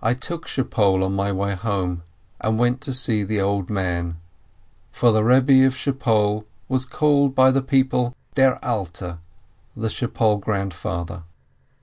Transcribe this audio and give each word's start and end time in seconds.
I 0.00 0.14
took 0.14 0.46
Schpol 0.46 1.04
on 1.04 1.12
my 1.14 1.30
way 1.30 1.54
home, 1.54 2.04
and 2.40 2.58
went 2.58 2.80
to 2.80 2.92
see 2.94 3.22
the 3.22 3.42
Old 3.42 3.68
Man, 3.68 4.16
for 4.90 5.12
the 5.12 5.22
Rebbe 5.22 5.66
of 5.66 5.74
Schpol 5.76 6.46
was 6.70 6.86
called 6.86 7.34
by 7.34 7.50
the 7.50 7.60
people 7.60 8.14
Der 8.34 8.58
Alter, 8.62 9.18
the 9.76 9.90
"Schpol 9.90 10.40
Grandfather." 10.40 11.24